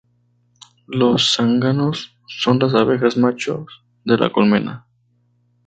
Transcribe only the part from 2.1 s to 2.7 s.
son